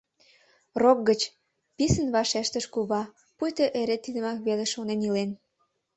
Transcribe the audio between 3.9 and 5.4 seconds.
тидымак веле шонен илен.